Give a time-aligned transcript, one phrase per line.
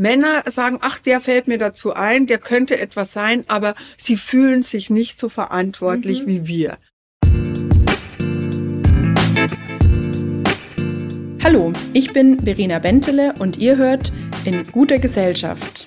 [0.00, 4.62] Männer sagen, ach, der fällt mir dazu ein, der könnte etwas sein, aber sie fühlen
[4.62, 6.26] sich nicht so verantwortlich mhm.
[6.26, 6.78] wie wir.
[11.44, 14.10] Hallo, ich bin Verena Bentele und ihr hört
[14.46, 15.86] in guter Gesellschaft.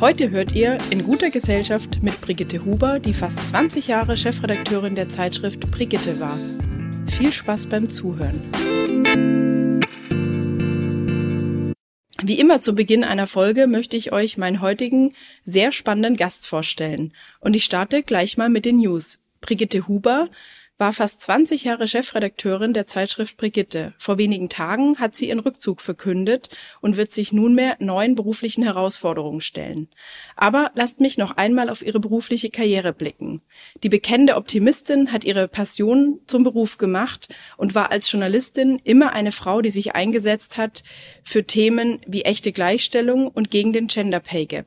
[0.00, 5.08] Heute hört ihr in guter Gesellschaft mit Brigitte Huber, die fast 20 Jahre Chefredakteurin der
[5.08, 6.38] Zeitschrift Brigitte war.
[7.08, 8.40] Viel Spaß beim Zuhören.
[12.22, 17.12] Wie immer zu Beginn einer Folge möchte ich euch meinen heutigen sehr spannenden Gast vorstellen.
[17.40, 19.18] Und ich starte gleich mal mit den News.
[19.40, 20.28] Brigitte Huber
[20.78, 23.94] war fast 20 Jahre Chefredakteurin der Zeitschrift Brigitte.
[23.98, 29.40] Vor wenigen Tagen hat sie ihren Rückzug verkündet und wird sich nunmehr neuen beruflichen Herausforderungen
[29.40, 29.88] stellen.
[30.36, 33.42] Aber lasst mich noch einmal auf ihre berufliche Karriere blicken.
[33.82, 39.32] Die bekennende Optimistin hat ihre Passion zum Beruf gemacht und war als Journalistin immer eine
[39.32, 40.84] Frau, die sich eingesetzt hat
[41.24, 44.66] für Themen wie echte Gleichstellung und gegen den Gender Pay Gap.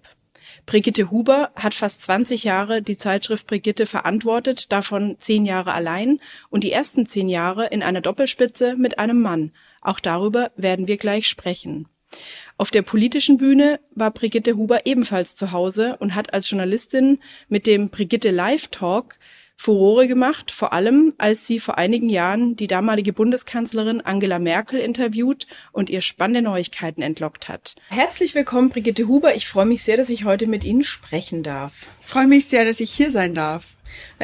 [0.65, 6.63] Brigitte Huber hat fast 20 Jahre die Zeitschrift Brigitte verantwortet, davon zehn Jahre allein und
[6.63, 9.51] die ersten zehn Jahre in einer Doppelspitze mit einem Mann.
[9.81, 11.87] Auch darüber werden wir gleich sprechen.
[12.57, 17.65] Auf der politischen Bühne war Brigitte Huber ebenfalls zu Hause und hat als Journalistin mit
[17.67, 19.17] dem Brigitte Live Talk
[19.61, 25.45] Furore gemacht, vor allem als sie vor einigen Jahren die damalige Bundeskanzlerin Angela Merkel interviewt
[25.71, 27.75] und ihr spannende Neuigkeiten entlockt hat.
[27.89, 29.35] Herzlich willkommen, Brigitte Huber.
[29.35, 31.85] Ich freue mich sehr, dass ich heute mit Ihnen sprechen darf.
[32.01, 33.75] Ich freue mich sehr, dass ich hier sein darf.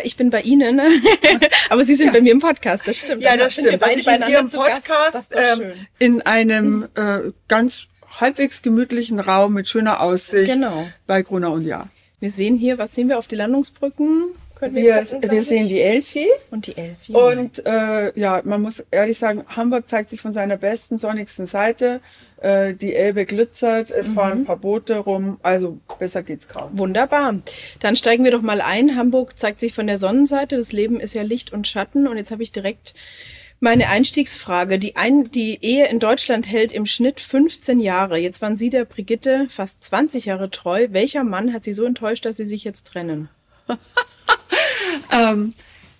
[0.03, 0.89] Ich bin bei Ihnen, ne?
[1.69, 2.13] aber Sie sind ja.
[2.13, 3.21] bei mir im Podcast, das stimmt.
[3.21, 3.69] Ja, das stimmt.
[3.69, 7.83] Wir beide in Ihrem Podcast ähm, in einem äh, ganz
[8.19, 10.87] halbwegs gemütlichen Raum mit schöner Aussicht genau.
[11.05, 11.89] bei Gruner und Ja.
[12.19, 14.31] Wir sehen hier, was sehen wir auf die Landungsbrücken?
[14.57, 16.27] Können wir, wir, wir sehen die Elfi.
[16.49, 17.13] Und die Elfi.
[17.13, 22.01] Und äh, ja, man muss ehrlich sagen, Hamburg zeigt sich von seiner besten, sonnigsten Seite.
[22.41, 24.13] Äh, die Elbe glitzert, es mhm.
[24.15, 26.75] fahren ein paar Boote rum, also besser geht's kaum.
[26.75, 27.35] Wunderbar.
[27.81, 28.95] Dann steigen wir doch mal ein.
[28.95, 30.57] Hamburg zeigt sich von der Sonnenseite.
[30.57, 32.07] Das Leben ist ja Licht und Schatten.
[32.07, 32.95] Und jetzt habe ich direkt
[33.59, 34.79] meine Einstiegsfrage.
[34.79, 38.17] Die, ein, die Ehe in Deutschland hält im Schnitt 15 Jahre.
[38.17, 40.87] Jetzt waren Sie der Brigitte fast 20 Jahre treu.
[40.89, 43.29] Welcher Mann hat Sie so enttäuscht, dass Sie sich jetzt trennen?
[45.11, 45.53] ähm,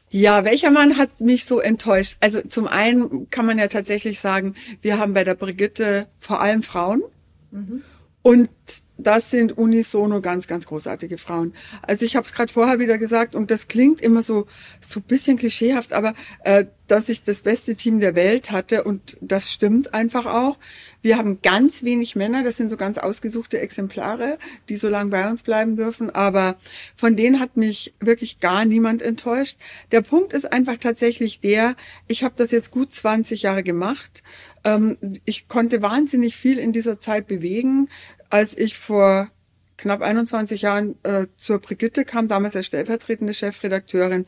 [0.10, 2.18] ja, welcher Mann hat mich so enttäuscht?
[2.22, 6.64] Also zum einen kann man ja tatsächlich sagen, wir haben bei der Brigitte vor allem
[6.64, 7.04] Frauen.
[7.52, 7.84] Mhm.
[8.28, 8.50] Und
[8.98, 11.54] das sind unisono ganz, ganz großartige Frauen.
[11.84, 14.48] Also ich habe es gerade vorher wieder gesagt und das klingt immer so
[14.82, 19.52] so bisschen klischeehaft, aber äh, dass ich das beste Team der Welt hatte und das
[19.52, 20.58] stimmt einfach auch.
[21.02, 25.30] Wir haben ganz wenig Männer, das sind so ganz ausgesuchte Exemplare, die so lange bei
[25.30, 26.56] uns bleiben dürfen, aber
[26.96, 29.58] von denen hat mich wirklich gar niemand enttäuscht.
[29.92, 31.76] Der Punkt ist einfach tatsächlich der,
[32.08, 34.24] ich habe das jetzt gut 20 Jahre gemacht.
[34.64, 37.90] Ähm, ich konnte wahnsinnig viel in dieser Zeit bewegen
[38.30, 39.30] als ich vor
[39.78, 44.26] knapp 21 Jahren äh, zur Brigitte kam, damals als stellvertretende Chefredakteurin,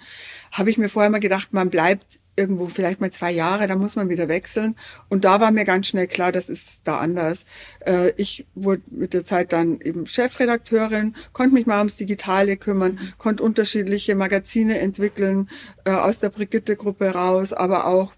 [0.52, 3.98] habe ich mir vorher mal gedacht, man bleibt irgendwo vielleicht mal zwei Jahre, dann muss
[3.98, 4.76] man wieder wechseln.
[5.10, 7.46] Und da war mir ganz schnell klar, das ist da anders.
[7.86, 12.98] Äh, ich wurde mit der Zeit dann eben Chefredakteurin, konnte mich mal ums Digitale kümmern,
[13.18, 15.50] konnte unterschiedliche Magazine entwickeln,
[15.84, 18.14] äh, aus der Brigitte-Gruppe raus, aber auch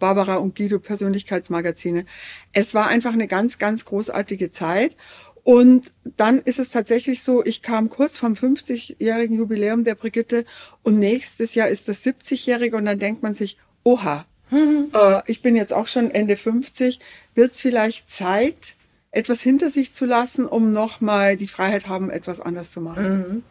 [0.00, 2.04] Barbara und Guido Persönlichkeitsmagazine.
[2.52, 4.96] Es war einfach eine ganz, ganz großartige Zeit.
[5.44, 10.44] Und dann ist es tatsächlich so, ich kam kurz vom 50-jährigen Jubiläum der Brigitte
[10.82, 14.90] und nächstes Jahr ist das 70-jährige und dann denkt man sich, oha, mhm.
[14.94, 17.00] äh, ich bin jetzt auch schon Ende 50,
[17.34, 18.74] wird es vielleicht Zeit,
[19.12, 23.08] etwas hinter sich zu lassen, um nochmal die Freiheit haben, etwas anders zu machen.
[23.08, 23.42] Mhm.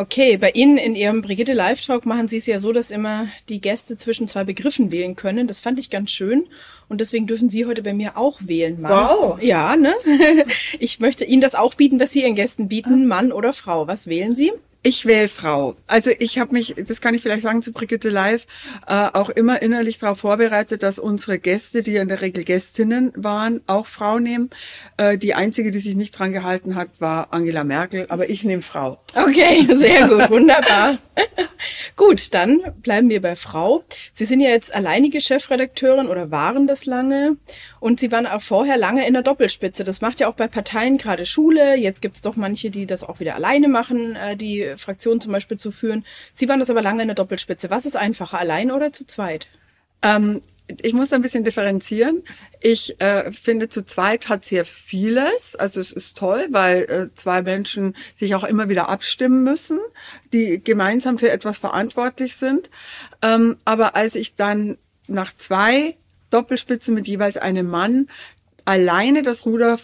[0.00, 3.26] Okay, bei Ihnen in Ihrem Brigitte Live Talk machen Sie es ja so, dass immer
[3.50, 5.46] die Gäste zwischen zwei Begriffen wählen können.
[5.46, 6.46] Das fand ich ganz schön
[6.88, 8.80] und deswegen dürfen Sie heute bei mir auch wählen.
[8.80, 8.92] Mann.
[8.92, 9.42] Wow.
[9.42, 9.94] Ja, ne?
[10.78, 13.88] Ich möchte Ihnen das auch bieten, was Sie Ihren Gästen bieten, Mann oder Frau.
[13.88, 14.52] Was wählen Sie?
[14.82, 15.76] Ich wähle Frau.
[15.86, 18.46] Also ich habe mich, das kann ich vielleicht sagen zu Brigitte Live,
[18.86, 23.60] äh, auch immer innerlich darauf vorbereitet, dass unsere Gäste, die in der Regel Gästinnen waren,
[23.66, 24.48] auch Frau nehmen.
[24.96, 28.62] Äh, die einzige, die sich nicht dran gehalten hat, war Angela Merkel, aber ich nehme
[28.62, 28.98] Frau.
[29.14, 30.96] Okay, sehr gut, wunderbar.
[31.96, 33.82] Gut, dann bleiben wir bei Frau.
[34.14, 37.36] Sie sind ja jetzt alleinige Chefredakteurin oder waren das lange
[37.78, 39.84] und Sie waren auch vorher lange in der Doppelspitze.
[39.84, 41.76] Das macht ja auch bei Parteien gerade Schule.
[41.76, 45.58] Jetzt gibt's doch manche, die das auch wieder alleine machen, äh, die Fraktion zum Beispiel
[45.58, 46.04] zu führen.
[46.32, 47.70] Sie waren das aber lange in der Doppelspitze.
[47.70, 49.48] Was ist einfacher, allein oder zu zweit?
[50.02, 50.42] Ähm,
[50.82, 52.22] ich muss ein bisschen differenzieren.
[52.60, 55.56] Ich äh, finde, zu zweit hat sehr vieles.
[55.56, 59.80] Also es ist toll, weil äh, zwei Menschen sich auch immer wieder abstimmen müssen,
[60.32, 62.70] die gemeinsam für etwas verantwortlich sind.
[63.22, 65.96] Ähm, aber als ich dann nach zwei
[66.30, 68.08] Doppelspitzen mit jeweils einem Mann
[68.64, 69.78] alleine das Ruder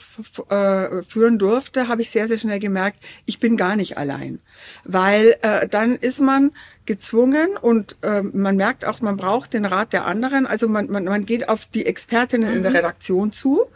[0.49, 4.40] äh, führen durfte, habe ich sehr, sehr schnell gemerkt, ich bin gar nicht allein.
[4.84, 6.52] Weil äh, dann ist man
[6.84, 10.46] gezwungen und äh, man merkt auch, man braucht den Rat der anderen.
[10.46, 12.56] Also man, man, man geht auf die Expertinnen mhm.
[12.56, 12.76] in der mhm.
[12.76, 13.67] Redaktion zu,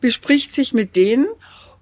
[0.00, 1.28] bespricht sich mit denen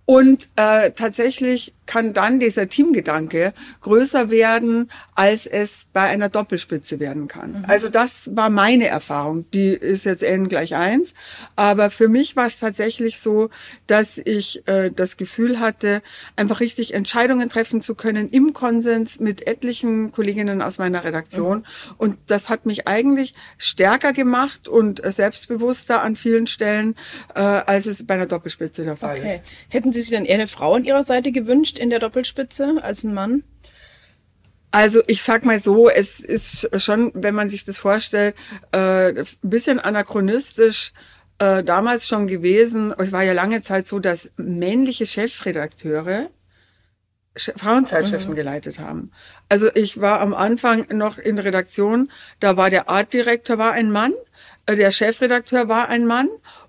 [0.04, 7.28] und äh, tatsächlich kann dann dieser Teamgedanke größer werden, als es bei einer Doppelspitze werden
[7.28, 7.60] kann.
[7.60, 7.64] Mhm.
[7.66, 9.50] Also das war meine Erfahrung.
[9.52, 11.14] Die ist jetzt n gleich eins.
[11.56, 13.48] Aber für mich war es tatsächlich so,
[13.86, 16.02] dass ich äh, das Gefühl hatte,
[16.36, 21.58] einfach richtig Entscheidungen treffen zu können im Konsens mit etlichen Kolleginnen aus meiner Redaktion.
[21.58, 21.94] Mhm.
[21.96, 26.96] Und das hat mich eigentlich stärker gemacht und selbstbewusster an vielen Stellen,
[27.34, 29.36] äh, als es bei einer Doppelspitze der Fall okay.
[29.36, 29.42] ist.
[29.70, 31.77] Hätten Sie sich dann eher eine Frau an Ihrer Seite gewünscht?
[31.78, 33.44] In der Doppelspitze als ein Mann?
[34.70, 38.34] Also ich sag mal so, es ist schon, wenn man sich das vorstellt,
[38.72, 40.92] äh, ein bisschen anachronistisch
[41.38, 42.92] äh, damals schon gewesen.
[42.98, 46.28] Es war ja lange Zeit so, dass männliche Chefredakteure
[47.36, 48.36] Frauenzeitschriften mhm.
[48.36, 49.12] geleitet haben.
[49.48, 52.10] Also ich war am Anfang noch in Redaktion,
[52.40, 54.12] da war der Artdirektor war ein Mann,
[54.66, 56.28] äh, der Chefredakteur war ein Mann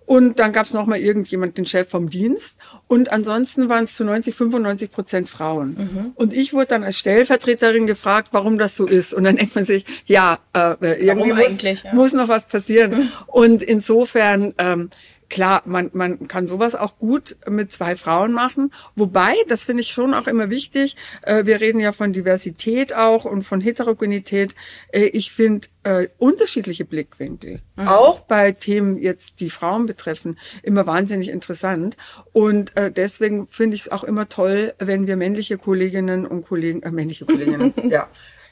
[0.09, 2.57] und dann gab es noch mal irgendjemand, den Chef vom Dienst.
[2.87, 5.75] Und ansonsten waren es zu 90, 95 Prozent Frauen.
[5.77, 6.11] Mhm.
[6.15, 9.13] Und ich wurde dann als Stellvertreterin gefragt, warum das so ist.
[9.13, 11.93] Und dann denkt man sich, ja, äh, irgendwie muss, ja.
[11.93, 12.91] muss, noch was passieren.
[12.91, 13.09] Mhm.
[13.27, 14.89] Und insofern ähm,
[15.29, 18.73] Klar, man, man kann sowas auch gut mit zwei Frauen machen.
[18.95, 23.25] Wobei, das finde ich schon auch immer wichtig, äh, wir reden ja von Diversität auch
[23.25, 24.55] und von Heterogenität.
[24.91, 27.87] Äh, ich finde äh, unterschiedliche Blickwinkel, mhm.
[27.87, 31.95] auch bei Themen jetzt, die Frauen betreffen, immer wahnsinnig interessant.
[32.33, 36.81] Und äh, deswegen finde ich es auch immer toll, wenn wir männliche Kolleginnen und Kollegen,
[36.81, 38.09] äh, männliche Kolleginnen, ja,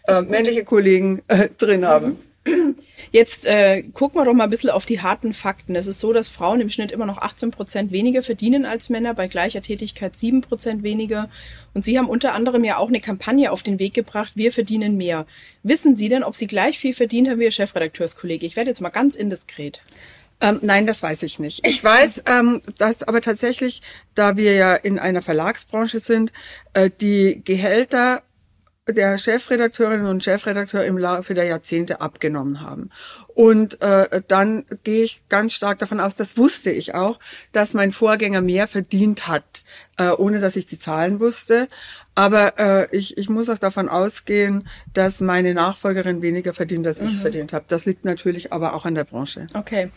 [0.08, 2.18] äh, männliche Kollegen äh, drin haben.
[3.12, 5.76] Jetzt äh, gucken wir doch mal ein bisschen auf die harten Fakten.
[5.76, 9.14] Es ist so, dass Frauen im Schnitt immer noch 18 Prozent weniger verdienen als Männer,
[9.14, 11.30] bei gleicher Tätigkeit 7 Prozent weniger.
[11.74, 14.98] Und Sie haben unter anderem ja auch eine Kampagne auf den Weg gebracht, wir verdienen
[14.98, 15.26] mehr.
[15.64, 18.46] Wissen Sie denn, ob Sie gleich viel verdient haben wie Ihr Chefredakteurskollege?
[18.46, 19.82] Ich werde jetzt mal ganz indiskret.
[20.40, 21.66] Ähm, nein, das weiß ich nicht.
[21.66, 23.82] Ich weiß, ähm, dass aber tatsächlich,
[24.14, 26.32] da wir ja in einer Verlagsbranche sind,
[26.74, 28.22] äh, die Gehälter
[28.88, 32.90] der Chefredakteurinnen und Chefredakteur im Laufe der Jahrzehnte abgenommen haben.
[33.28, 37.20] Und äh, dann gehe ich ganz stark davon aus, das wusste ich auch,
[37.52, 39.64] dass mein Vorgänger mehr verdient hat,
[39.98, 41.68] äh, ohne dass ich die Zahlen wusste.
[42.16, 47.10] Aber äh, ich, ich muss auch davon ausgehen, dass meine Nachfolgerin weniger verdient, als mhm.
[47.10, 47.66] ich verdient habe.
[47.68, 49.48] Das liegt natürlich aber auch an der Branche.
[49.54, 49.92] Okay.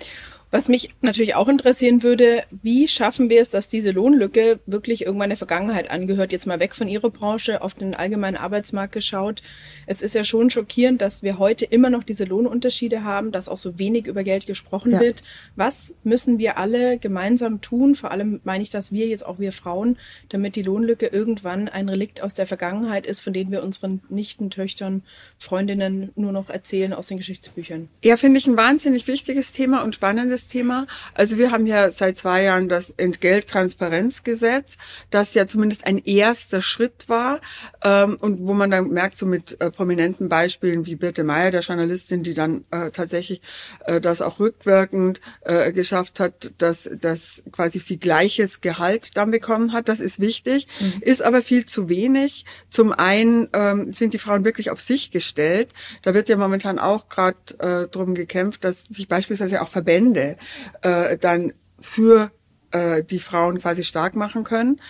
[0.52, 5.30] Was mich natürlich auch interessieren würde, wie schaffen wir es, dass diese Lohnlücke wirklich irgendwann
[5.30, 6.32] der Vergangenheit angehört?
[6.32, 9.42] Jetzt mal weg von Ihrer Branche, auf den allgemeinen Arbeitsmarkt geschaut.
[9.86, 13.58] Es ist ja schon schockierend, dass wir heute immer noch diese Lohnunterschiede haben, dass auch
[13.58, 15.00] so wenig über Geld gesprochen ja.
[15.00, 15.22] wird.
[15.54, 17.94] Was müssen wir alle gemeinsam tun?
[17.94, 19.98] Vor allem meine ich, dass wir jetzt auch wir Frauen,
[20.30, 24.50] damit die Lohnlücke irgendwann ein Relikt aus der Vergangenheit ist, von denen wir unseren Nichten,
[24.50, 25.04] Töchtern,
[25.38, 27.88] Freundinnen nur noch erzählen aus den Geschichtsbüchern.
[28.02, 30.86] Ja, finde ich ein wahnsinnig wichtiges Thema und spannendes das Thema.
[31.14, 34.78] Also wir haben ja seit zwei Jahren das Entgelttransparenzgesetz,
[35.10, 37.40] das ja zumindest ein erster Schritt war
[37.84, 41.60] ähm, und wo man dann merkt, so mit äh, prominenten Beispielen wie Birte Meyer, der
[41.60, 43.42] Journalistin, die dann äh, tatsächlich
[43.86, 49.72] äh, das auch rückwirkend äh, geschafft hat, dass, dass quasi sie gleiches Gehalt dann bekommen
[49.72, 49.88] hat.
[49.88, 51.02] Das ist wichtig, mhm.
[51.02, 52.46] ist aber viel zu wenig.
[52.70, 55.72] Zum einen ähm, sind die Frauen wirklich auf sich gestellt.
[56.02, 60.29] Da wird ja momentan auch gerade äh, drum gekämpft, dass sich beispielsweise auch Verbände
[60.82, 62.30] äh, dann für
[62.72, 64.80] äh, die Frauen quasi stark machen können.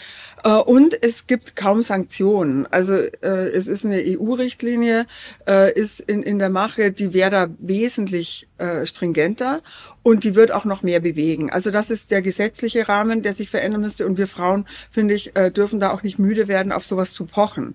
[0.45, 2.67] Äh, und es gibt kaum Sanktionen.
[2.67, 5.07] Also äh, es ist eine EU-Richtlinie,
[5.49, 8.47] äh, ist in, in der Mache, die wäre da wesentlich
[8.85, 9.63] stringenter
[10.03, 11.49] und die wird auch noch mehr bewegen.
[11.49, 15.33] Also das ist der gesetzliche Rahmen, der sich verändern müsste und wir Frauen, finde ich,
[15.57, 17.75] dürfen da auch nicht müde werden, auf sowas zu pochen.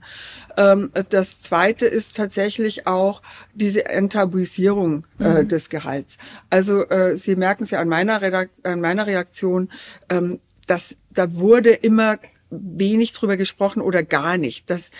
[0.58, 3.24] Ähm, das Zweite ist tatsächlich auch
[3.56, 5.48] diese Enttabuisierung mhm.
[5.48, 6.20] des Gehalts.
[6.52, 9.70] Also Sie merken es ja an meiner, Redak an meiner Reaktion,
[10.10, 12.20] ähm, dass da wurde immer
[12.62, 14.70] wenig drüber gesprochen oder gar nicht.
[14.70, 14.92] Das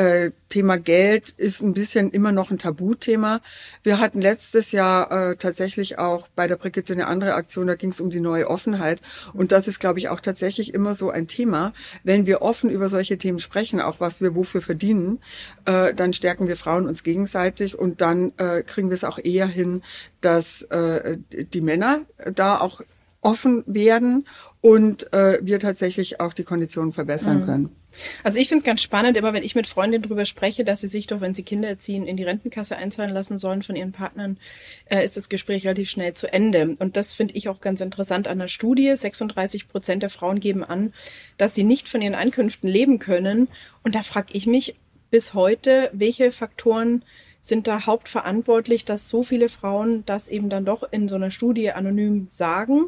[0.00, 3.40] äh, Thema Geld ist ein bisschen immer noch ein Tabuthema.
[3.82, 7.90] Wir hatten letztes Jahr äh, tatsächlich auch bei der Brigitte eine andere Aktion, da ging
[7.90, 9.00] es um die neue Offenheit.
[9.34, 11.74] Und das ist, glaube ich, auch tatsächlich immer so ein Thema.
[12.02, 15.18] Wenn wir offen über solche Themen sprechen, auch was wir wofür verdienen,
[15.66, 19.46] äh, dann stärken wir Frauen uns gegenseitig und dann äh, kriegen wir es auch eher
[19.46, 19.82] hin,
[20.22, 22.00] dass äh, die Männer
[22.34, 22.80] da auch
[23.20, 24.26] offen werden
[24.60, 27.46] und äh, wir tatsächlich auch die Konditionen verbessern mhm.
[27.46, 27.76] können.
[28.22, 30.86] Also ich finde es ganz spannend, immer wenn ich mit Freundinnen drüber spreche, dass sie
[30.86, 34.38] sich doch, wenn sie Kinder erziehen, in die Rentenkasse einzahlen lassen sollen von ihren Partnern,
[34.86, 36.76] äh, ist das Gespräch relativ schnell zu Ende.
[36.78, 38.94] Und das finde ich auch ganz interessant an der Studie.
[38.94, 40.92] 36 Prozent der Frauen geben an,
[41.36, 43.48] dass sie nicht von ihren Einkünften leben können.
[43.82, 44.76] Und da frage ich mich
[45.10, 47.04] bis heute, welche Faktoren
[47.40, 51.70] sind da hauptverantwortlich, dass so viele Frauen das eben dann doch in so einer Studie
[51.70, 52.86] anonym sagen,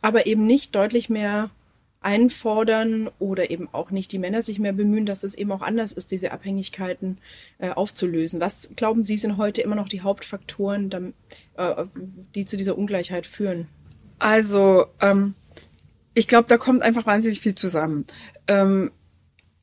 [0.00, 1.50] aber eben nicht deutlich mehr
[2.02, 5.92] einfordern oder eben auch nicht die Männer sich mehr bemühen, dass es eben auch anders
[5.92, 7.18] ist, diese Abhängigkeiten
[7.58, 8.40] äh, aufzulösen.
[8.40, 11.12] Was glauben Sie sind heute immer noch die Hauptfaktoren,
[11.56, 11.84] äh,
[12.34, 13.68] die zu dieser Ungleichheit führen?
[14.18, 15.34] Also ähm,
[16.14, 18.06] ich glaube, da kommt einfach wahnsinnig viel zusammen.
[18.48, 18.92] Ähm,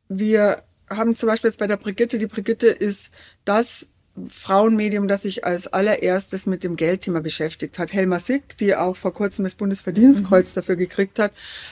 [0.08, 3.10] wir haben zum Beispiel jetzt bei der Brigitte, die Brigitte ist
[3.46, 3.88] das
[4.30, 7.94] Frauenmedium, das sich als allererstes mit dem Geldthema beschäftigt hat.
[7.94, 10.56] Helma Sick, die auch vor kurzem das Bundesverdienstkreuz mhm.
[10.56, 11.32] dafür gekriegt hat,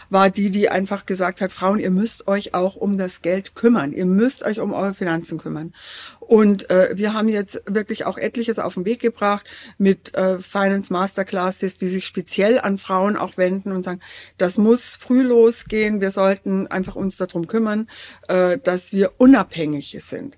[0.09, 3.93] war die, die einfach gesagt hat, Frauen, ihr müsst euch auch um das Geld kümmern.
[3.93, 5.73] Ihr müsst euch um eure Finanzen kümmern.
[6.19, 9.45] Und äh, wir haben jetzt wirklich auch etliches auf den Weg gebracht
[9.77, 13.99] mit äh, Finance Masterclasses, die sich speziell an Frauen auch wenden und sagen,
[14.37, 16.01] das muss früh losgehen.
[16.01, 17.87] Wir sollten einfach uns darum kümmern,
[18.27, 20.37] äh, dass wir unabhängig sind.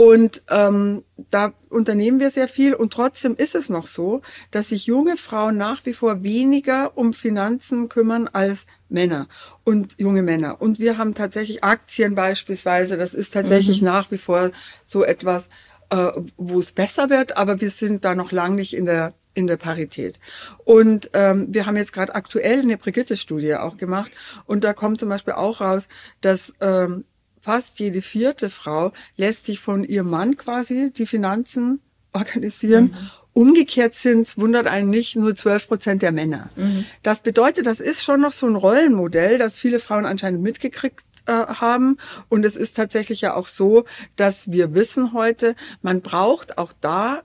[0.00, 4.86] Und ähm, da unternehmen wir sehr viel und trotzdem ist es noch so, dass sich
[4.86, 9.28] junge Frauen nach wie vor weniger um Finanzen kümmern als Männer
[9.62, 10.62] und junge Männer.
[10.62, 13.88] Und wir haben tatsächlich Aktien beispielsweise, das ist tatsächlich mhm.
[13.88, 14.52] nach wie vor
[14.86, 15.50] so etwas,
[15.90, 19.46] äh, wo es besser wird, aber wir sind da noch lang nicht in der in
[19.46, 20.18] der Parität.
[20.64, 24.10] Und ähm, wir haben jetzt gerade aktuell eine Brigitte-Studie auch gemacht
[24.46, 25.88] und da kommt zum Beispiel auch raus,
[26.22, 27.04] dass ähm,
[27.40, 31.80] fast jede vierte Frau lässt sich von ihrem Mann quasi die Finanzen
[32.12, 32.84] organisieren.
[32.84, 33.10] Mhm.
[33.32, 36.50] Umgekehrt sind, wundert einen nicht, nur 12 Prozent der Männer.
[36.56, 36.84] Mhm.
[37.02, 41.32] Das bedeutet, das ist schon noch so ein Rollenmodell, das viele Frauen anscheinend mitgekriegt äh,
[41.32, 41.96] haben.
[42.28, 43.84] Und es ist tatsächlich ja auch so,
[44.16, 47.22] dass wir wissen heute, man braucht auch da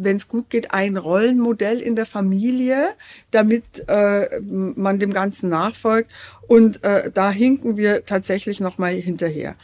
[0.00, 2.90] wenn es gut geht, ein Rollenmodell in der Familie,
[3.30, 6.10] damit äh, man dem Ganzen nachfolgt.
[6.46, 9.56] Und äh, da hinken wir tatsächlich nochmal hinterher.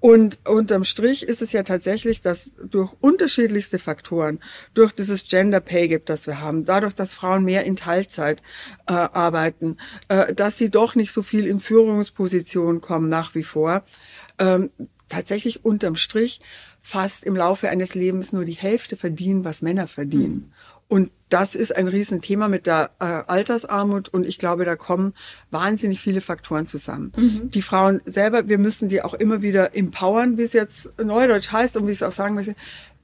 [0.00, 4.40] Und unterm Strich ist es ja tatsächlich, dass durch unterschiedlichste Faktoren,
[4.72, 8.40] durch dieses Gender Pay Gap, das wir haben, dadurch, dass Frauen mehr in Teilzeit
[8.86, 9.76] äh, arbeiten,
[10.08, 13.84] äh, dass sie doch nicht so viel in Führungspositionen kommen nach wie vor,
[14.38, 14.70] ähm,
[15.10, 16.40] tatsächlich unterm Strich
[16.82, 20.34] fast im Laufe eines Lebens nur die Hälfte verdienen, was Männer verdienen.
[20.34, 20.52] Mhm.
[20.88, 25.14] Und das ist ein Riesenthema mit der äh, Altersarmut und ich glaube, da kommen
[25.52, 27.12] wahnsinnig viele Faktoren zusammen.
[27.16, 27.50] Mhm.
[27.52, 31.76] Die Frauen selber, wir müssen die auch immer wieder empowern, wie es jetzt neudeutsch heißt
[31.76, 32.56] und wie ich es auch sagen möchte.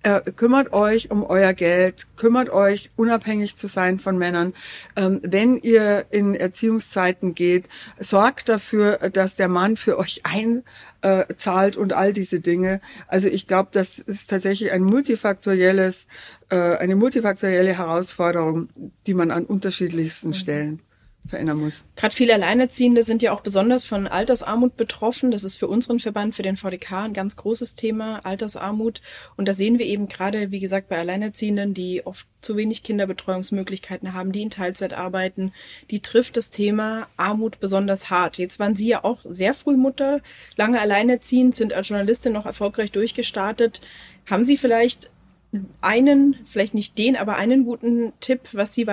[0.07, 4.55] Äh, kümmert euch um euer Geld, kümmert euch, unabhängig zu sein von Männern.
[4.95, 11.93] Ähm, wenn ihr in Erziehungszeiten geht, sorgt dafür, dass der Mann für euch einzahlt und
[11.93, 12.81] all diese Dinge.
[13.09, 16.07] Also ich glaube, das ist tatsächlich ein multifaktorielles,
[16.51, 18.69] äh, eine multifaktorielle Herausforderung,
[19.09, 20.35] die man an unterschiedlichsten mhm.
[20.35, 20.83] Stellen
[21.27, 21.83] verändern muss.
[21.97, 25.31] Gerade viele Alleinerziehende sind ja auch besonders von Altersarmut betroffen.
[25.31, 29.03] Das ist für unseren Verband, für den VDK ein ganz großes Thema, Altersarmut.
[29.37, 34.15] Und da sehen wir eben gerade, wie gesagt, bei Alleinerziehenden, die oft zu wenig Kinderbetreuungsmöglichkeiten
[34.15, 35.53] haben, die in Teilzeit arbeiten,
[35.91, 38.39] die trifft das Thema Armut besonders hart.
[38.39, 40.21] Jetzt waren Sie ja auch sehr früh Mutter,
[40.57, 43.81] lange alleinerziehend, sind als Journalistin noch erfolgreich durchgestartet.
[44.27, 45.11] Haben Sie vielleicht
[45.81, 48.87] einen, vielleicht nicht den, aber einen guten Tipp, was Sie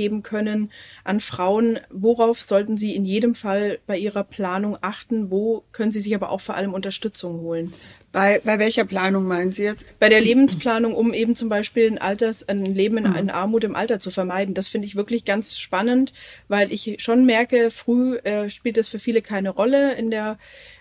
[0.00, 0.70] weitergeben können
[1.04, 1.78] an Frauen?
[1.90, 5.30] Worauf sollten Sie in jedem Fall bei Ihrer Planung achten?
[5.30, 7.70] Wo können Sie sich aber auch vor allem Unterstützung holen?
[8.12, 9.86] Bei, bei welcher Planung meinen Sie jetzt?
[10.00, 13.76] Bei der Lebensplanung, um eben zum Beispiel ein Alters, ein Leben in, in Armut im
[13.76, 14.54] Alter zu vermeiden.
[14.54, 16.12] Das finde ich wirklich ganz spannend,
[16.48, 20.38] weil ich schon merke, früh äh, spielt das für viele keine Rolle in der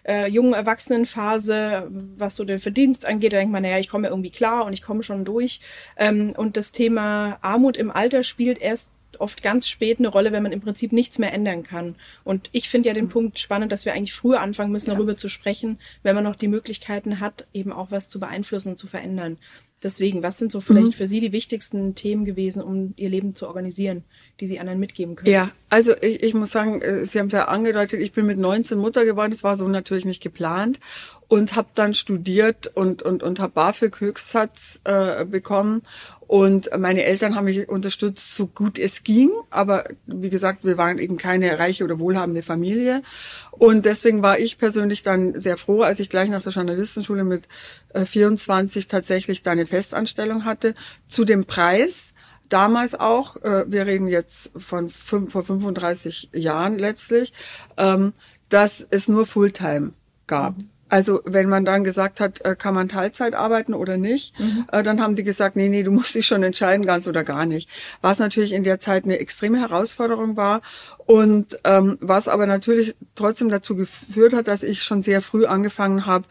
[0.07, 3.33] äh, jungen Erwachsenenphase, was so den Verdienst angeht.
[3.33, 5.59] Da denkt man, naja, ich komme irgendwie klar und ich komme schon durch.
[5.97, 10.44] Ähm, und das Thema Armut im Alter spielt erst oft ganz spät eine Rolle, wenn
[10.44, 11.96] man im Prinzip nichts mehr ändern kann.
[12.24, 13.10] Und ich finde ja den mhm.
[13.10, 14.96] Punkt spannend, dass wir eigentlich früher anfangen müssen, ja.
[14.96, 18.78] darüber zu sprechen, wenn man noch die Möglichkeiten hat, eben auch was zu beeinflussen und
[18.78, 19.38] zu verändern.
[19.82, 20.92] Deswegen, was sind so vielleicht mhm.
[20.92, 24.04] für Sie die wichtigsten Themen gewesen, um Ihr Leben zu organisieren,
[24.42, 25.32] die Sie anderen mitgeben können?
[25.32, 28.38] Ja, also ich, ich muss sagen, äh, Sie haben es ja angedeutet, ich bin mit
[28.38, 30.80] 19 Mutter geworden, das war so natürlich nicht geplant
[31.29, 35.83] und habe dann studiert und und und habe BAföG Höchstsatz äh, bekommen
[36.29, 39.31] und meine Eltern haben mich unterstützt, so gut es ging.
[39.50, 43.01] Aber wie gesagt, wir waren eben keine reiche oder wohlhabende Familie.
[43.50, 47.48] Und deswegen war ich persönlich dann sehr froh, als ich gleich nach der Journalistenschule mit
[47.95, 50.75] 24 äh, tatsächlich da eine Festanstellung hatte.
[51.07, 52.13] Zu dem Preis,
[52.48, 57.33] damals auch, äh, wir reden jetzt von fünf, vor 35 Jahren letztlich,
[57.75, 58.13] ähm,
[58.50, 59.93] dass es nur Fulltime
[60.27, 60.59] gab.
[60.59, 60.78] Mhm.
[60.89, 64.65] Also wenn man dann gesagt hat, äh, kann man Teilzeit arbeiten oder nicht, mhm.
[64.72, 67.46] Äh, dann haben die gesagt, nee, nee, du musst dich schon entscheiden, ganz oder gar
[67.46, 67.69] nicht.
[68.01, 70.62] Was natürlich in der Zeit eine extreme Herausforderung war
[71.05, 76.05] und ähm, was aber natürlich trotzdem dazu geführt hat, dass ich schon sehr früh angefangen
[76.05, 76.25] habe,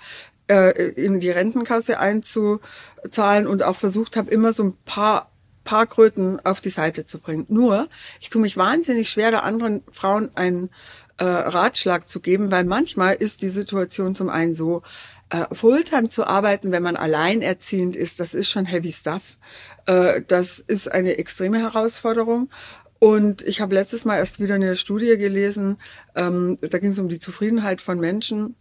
[0.49, 5.31] äh, in die Rentenkasse einzuzahlen und auch versucht habe, immer so ein paar
[5.69, 7.45] paar Kröten auf die Seite zu bringen.
[7.51, 7.89] Nur,
[8.21, 10.71] ich tue mich wahnsinnig schwer, da anderen Frauen ein
[11.19, 14.83] äh, Ratschlag zu geben, weil manchmal ist die Situation zum einen so,
[15.31, 19.37] äh, Fulltime zu arbeiten, wenn man alleinerziehend ist, das ist schon heavy stuff.
[19.87, 22.49] Äh, das ist eine extreme Herausforderung.
[22.99, 25.79] Und ich habe letztes Mal erst wieder eine Studie gelesen,
[26.17, 28.57] ähm, da ging es um die Zufriedenheit von Menschen.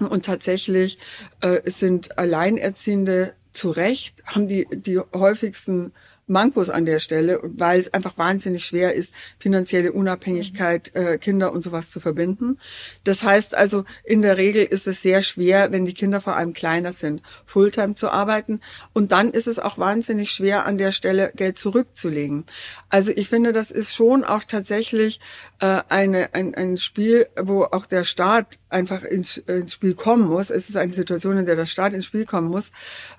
[0.00, 0.98] Und tatsächlich
[1.40, 5.92] äh, sind Alleinerziehende zu Recht, haben die die häufigsten
[6.28, 11.00] Mankos an der Stelle, weil es einfach wahnsinnig schwer ist, finanzielle Unabhängigkeit, mhm.
[11.00, 12.58] äh, Kinder und sowas zu verbinden.
[13.04, 16.52] Das heißt also, in der Regel ist es sehr schwer, wenn die Kinder vor allem
[16.52, 18.60] kleiner sind, Fulltime zu arbeiten.
[18.92, 22.44] Und dann ist es auch wahnsinnig schwer, an der Stelle Geld zurückzulegen.
[22.88, 25.20] Also ich finde, das ist schon auch tatsächlich
[25.60, 30.50] äh, eine, ein, ein Spiel, wo auch der Staat einfach ins, ins Spiel kommen muss.
[30.50, 32.70] Es ist eine Situation, in der der Staat ins Spiel kommen muss.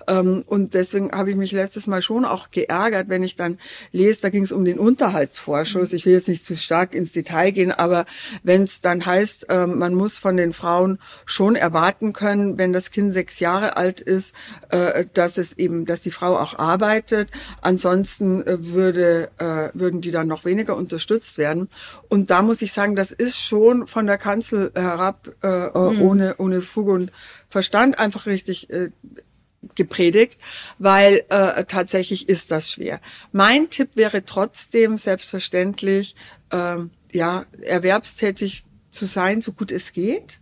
[0.06, 3.58] Ähm, und deswegen habe ich mich letztes Mal schon auch geärgert, wenn ich dann
[3.92, 5.92] lese, da ging es um den Unterhaltsvorschuss.
[5.92, 8.06] Ich will jetzt nicht zu stark ins Detail gehen, aber
[8.42, 12.90] wenn es dann heißt, ähm, man muss von den Frauen schon erwarten können, wenn das
[12.90, 14.34] Kind sechs Jahre alt ist,
[14.68, 17.28] äh, dass es eben, dass die Frau auch arbeitet.
[17.60, 21.68] Ansonsten äh, würde, äh, würden die dann noch weniger unterstützt werden.
[22.08, 26.02] Und da muss ich sagen, das ist schon von der Kanzel herab äh, mhm.
[26.02, 27.12] ohne, ohne Fug und
[27.48, 28.90] Verstand einfach richtig äh,
[29.74, 30.38] gepredigt,
[30.78, 33.00] weil äh, tatsächlich ist das schwer.
[33.32, 36.16] Mein Tipp wäre trotzdem selbstverständlich,
[36.50, 36.78] äh,
[37.12, 40.40] ja, erwerbstätig zu sein, so gut es geht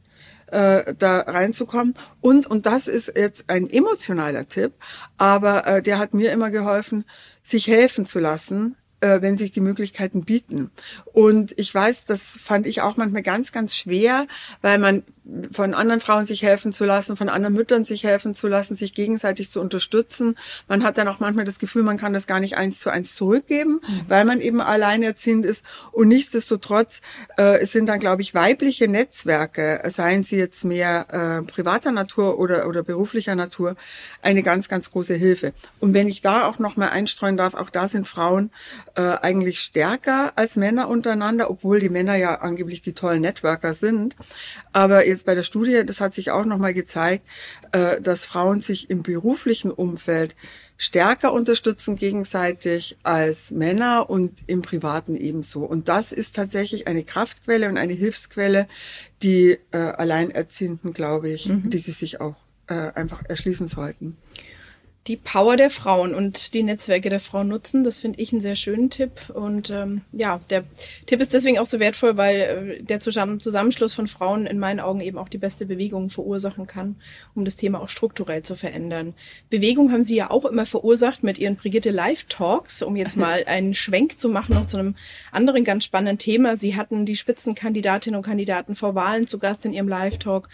[0.51, 1.95] äh, da reinzukommen.
[2.21, 4.73] Und, und das ist jetzt ein emotionaler Tipp,
[5.17, 7.05] aber äh, der hat mir immer geholfen,
[7.43, 10.71] sich helfen zu lassen, äh, wenn sich die Möglichkeiten bieten.
[11.13, 14.27] Und ich weiß, das fand ich auch manchmal ganz, ganz schwer,
[14.63, 15.05] weil man
[15.53, 18.95] von anderen Frauen sich helfen zu lassen, von anderen Müttern sich helfen zu lassen, sich
[18.95, 20.37] gegenseitig zu unterstützen.
[20.69, 23.14] Man hat dann auch manchmal das Gefühl, man kann das gar nicht eins zu eins
[23.14, 24.01] zurückgeben, mhm.
[24.09, 25.64] weil man eben alleinerziehend ist.
[25.93, 27.01] Und nichtsdestotrotz
[27.37, 32.38] äh, es sind dann, glaube ich, weibliche Netzwerke, seien sie jetzt mehr äh, privater Natur
[32.38, 33.77] oder, oder beruflicher Natur,
[34.23, 35.53] eine ganz, ganz große Hilfe.
[35.81, 38.51] Und wenn ich da auch noch mal einstreuen darf, auch da sind Frauen
[38.95, 44.17] äh, eigentlich stärker als Männer untereinander, obwohl die Männer ja angeblich die tollen Networker sind.
[44.73, 47.25] Aber jetzt bei der Studie, das hat sich auch nochmal gezeigt,
[47.73, 50.35] äh, dass Frauen sich im beruflichen Umfeld
[50.77, 55.65] stärker unterstützen gegenseitig als Männer und im privaten ebenso.
[55.65, 58.69] Und das ist tatsächlich eine Kraftquelle und eine Hilfsquelle,
[59.23, 61.71] die äh, Alleinerziehenden, glaube ich, mhm.
[61.71, 62.37] die sie sich auch
[62.69, 64.17] äh, einfach erschließen sollten
[65.09, 67.83] die Power der Frauen und die Netzwerke der Frauen nutzen.
[67.83, 69.31] Das finde ich einen sehr schönen Tipp.
[69.31, 70.64] Und ähm, ja, der
[71.07, 75.01] Tipp ist deswegen auch so wertvoll, weil äh, der Zusammenschluss von Frauen in meinen Augen
[75.01, 76.97] eben auch die beste Bewegung verursachen kann,
[77.35, 79.14] um das Thema auch strukturell zu verändern.
[79.49, 83.44] Bewegung haben Sie ja auch immer verursacht mit Ihren Brigitte Live Talks, um jetzt mal
[83.47, 84.94] einen Schwenk zu machen noch zu einem
[85.33, 86.57] anderen ganz spannenden Thema.
[86.57, 90.49] Sie hatten die Spitzenkandidatinnen und Kandidaten vor Wahlen zu Gast in Ihrem Live Talk.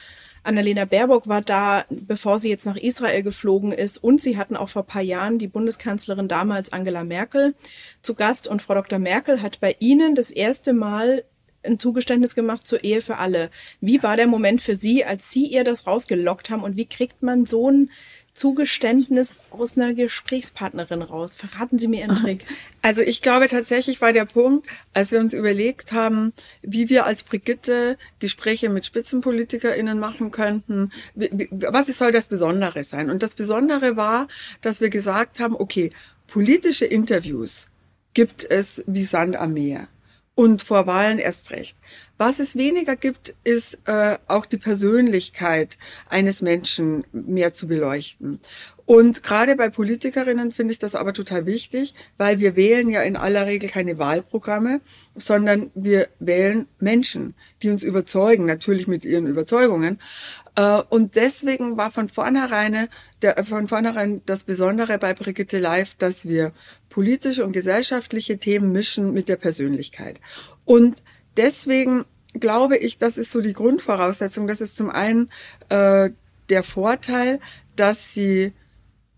[0.44, 3.98] Annalena Baerbock war da, bevor sie jetzt nach Israel geflogen ist.
[3.98, 7.54] Und sie hatten auch vor paar Jahren die Bundeskanzlerin damals Angela Merkel
[8.02, 8.46] zu Gast.
[8.46, 8.98] Und Frau Dr.
[8.98, 11.24] Merkel hat bei Ihnen das erste Mal
[11.64, 13.50] ein Zugeständnis gemacht zur Ehe für alle.
[13.80, 16.62] Wie war der Moment für Sie, als Sie ihr das rausgelockt haben?
[16.62, 17.90] Und wie kriegt man so ein
[18.34, 21.36] Zugeständnis aus einer Gesprächspartnerin raus?
[21.36, 22.44] Verraten Sie mir Ihren Trick.
[22.82, 27.22] Also ich glaube tatsächlich war der Punkt, als wir uns überlegt haben, wie wir als
[27.22, 33.08] Brigitte Gespräche mit SpitzenpolitikerInnen machen könnten, was soll das Besondere sein?
[33.08, 34.28] Und das Besondere war,
[34.60, 35.90] dass wir gesagt haben, okay,
[36.26, 37.68] politische Interviews
[38.14, 39.88] gibt es wie Sand am Meer.
[40.36, 41.76] Und vor Wahlen erst recht.
[42.16, 48.38] Was es weniger gibt, ist äh, auch die Persönlichkeit eines Menschen mehr zu beleuchten.
[48.86, 53.16] Und gerade bei Politikerinnen finde ich das aber total wichtig, weil wir wählen ja in
[53.16, 54.80] aller Regel keine Wahlprogramme,
[55.16, 59.98] sondern wir wählen Menschen, die uns überzeugen, natürlich mit ihren Überzeugungen.
[60.54, 62.88] Äh, und deswegen war von vornherein,
[63.22, 66.52] der, von vornherein das Besondere bei Brigitte Live, dass wir
[66.90, 70.20] politische und gesellschaftliche Themen mischen mit der Persönlichkeit.
[70.64, 71.02] Und
[71.36, 74.46] deswegen glaube ich, das ist so die Grundvoraussetzung.
[74.46, 75.30] Das ist zum einen
[75.68, 76.10] äh,
[76.48, 77.40] der Vorteil,
[77.76, 78.52] dass sie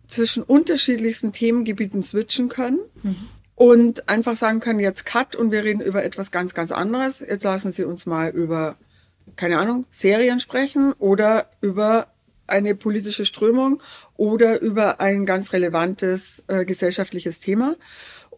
[0.07, 2.79] zwischen unterschiedlichsten Themengebieten switchen können.
[3.03, 3.17] Mhm.
[3.55, 7.21] Und einfach sagen können, jetzt Cut und wir reden über etwas ganz, ganz anderes.
[7.21, 8.77] Jetzt lassen Sie uns mal über,
[9.37, 12.09] keine Ahnung, Serien sprechen oder über
[12.47, 13.83] eine politische Strömung
[14.19, 17.77] oder über ein ganz relevantes äh, gesellschaftliches Thema.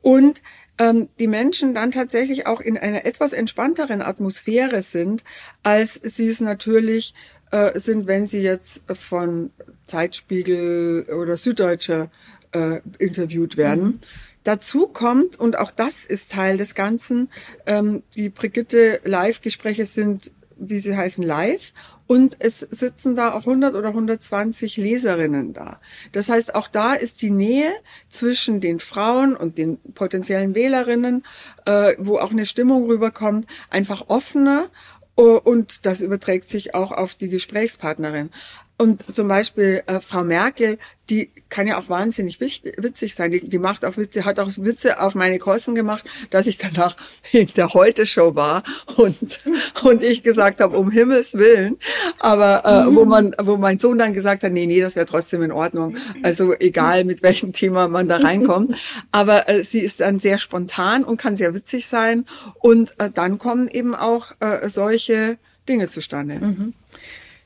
[0.02, 0.40] Und
[0.78, 5.24] ähm, die Menschen dann tatsächlich auch in einer etwas entspannteren Atmosphäre sind,
[5.62, 7.14] als sie es natürlich
[7.50, 9.50] äh, sind, wenn sie jetzt von
[9.84, 12.10] Zeitspiegel oder Süddeutsche
[12.52, 13.84] äh, interviewt werden.
[13.84, 14.00] Mhm.
[14.44, 17.28] Dazu kommt, und auch das ist Teil des Ganzen,
[17.66, 21.72] ähm, die Brigitte Live-Gespräche sind, wie sie heißen, live
[22.08, 25.78] und es sitzen da auch 100 oder 120 Leserinnen da.
[26.12, 27.70] Das heißt, auch da ist die Nähe
[28.08, 31.22] zwischen den Frauen und den potenziellen Wählerinnen,
[31.66, 34.70] äh, wo auch eine Stimmung rüberkommt, einfach offener
[35.14, 38.30] und das überträgt sich auch auf die Gesprächspartnerin.
[38.80, 40.78] Und zum Beispiel äh, Frau Merkel,
[41.10, 43.32] die kann ja auch wahnsinnig witzig sein.
[43.32, 46.96] Die, die macht auch Witze, hat auch Witze auf meine Kosten gemacht, dass ich danach
[47.32, 48.62] in der Heute-Show war
[48.96, 49.40] und
[49.82, 51.76] und ich gesagt habe, um Himmels Willen.
[52.20, 55.42] Aber äh, wo man, wo mein Sohn dann gesagt hat, nee, nee, das wäre trotzdem
[55.42, 55.96] in Ordnung.
[56.22, 58.76] Also egal mit welchem Thema man da reinkommt.
[59.10, 62.26] Aber äh, sie ist dann sehr spontan und kann sehr witzig sein.
[62.60, 65.38] Und äh, dann kommen eben auch äh, solche
[65.68, 66.34] Dinge zustande.
[66.34, 66.74] Mhm.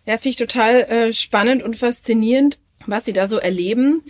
[0.06, 4.02] Ja, finde ich total äh, spannend und faszinierend, was Sie da so erleben.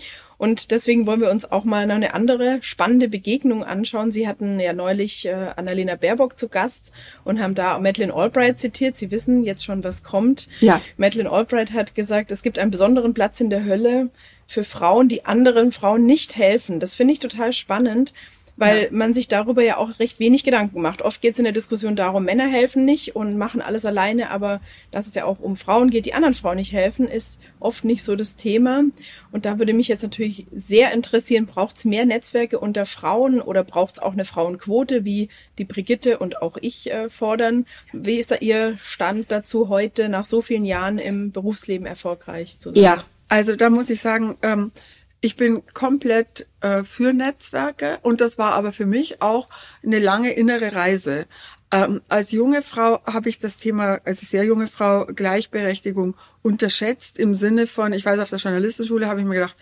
[0.42, 4.10] Und deswegen wollen wir uns auch mal noch eine andere spannende Begegnung anschauen.
[4.10, 6.90] Sie hatten ja neulich äh, Annalena Baerbock zu Gast
[7.22, 8.96] und haben da Madeleine Albright zitiert.
[8.96, 10.48] Sie wissen jetzt schon, was kommt.
[10.58, 10.80] Ja.
[10.96, 14.10] Madeleine Albright hat gesagt, es gibt einen besonderen Platz in der Hölle
[14.48, 16.80] für Frauen, die anderen Frauen nicht helfen.
[16.80, 18.12] Das finde ich total spannend,
[18.56, 18.88] weil ja.
[18.90, 21.02] man sich darüber ja auch recht wenig Gedanken macht.
[21.02, 24.60] Oft geht es in der Diskussion darum, Männer helfen nicht und machen alles alleine, aber
[24.90, 28.04] dass es ja auch um Frauen geht, die anderen Frauen nicht helfen, ist oft nicht
[28.04, 28.84] so das Thema.
[29.30, 33.64] Und da würde mich jetzt natürlich sehr interessieren, braucht es mehr Netzwerke unter Frauen oder
[33.64, 37.66] braucht es auch eine Frauenquote, wie die Brigitte und auch ich äh, fordern?
[37.92, 42.72] Wie ist da Ihr Stand dazu heute, nach so vielen Jahren im Berufsleben erfolgreich zu
[42.72, 42.82] sein?
[42.82, 44.72] Ja, also da muss ich sagen, ähm,
[45.22, 49.48] ich bin komplett äh, für Netzwerke und das war aber für mich auch
[49.82, 51.26] eine lange innere Reise.
[51.70, 57.34] Ähm, als junge Frau habe ich das Thema, als sehr junge Frau, Gleichberechtigung unterschätzt im
[57.34, 59.56] Sinne von, ich weiß, auf der Journalistenschule habe ich mir gedacht,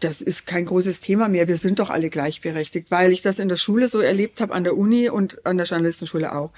[0.00, 1.48] das ist kein großes Thema mehr.
[1.48, 4.64] Wir sind doch alle gleichberechtigt, weil ich das in der Schule so erlebt habe, an
[4.64, 6.52] der Uni und an der Journalistenschule auch.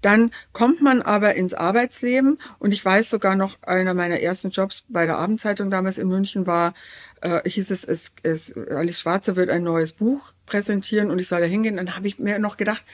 [0.00, 4.84] Dann kommt man aber ins Arbeitsleben und ich weiß sogar noch, einer meiner ersten Jobs
[4.88, 6.72] bei der Abendzeitung damals in München war,
[7.20, 11.40] äh, hieß es, es, es, Alice Schwarzer wird ein neues Buch präsentieren und ich soll
[11.40, 11.76] da hingehen.
[11.76, 12.84] Dann habe ich mir noch gedacht,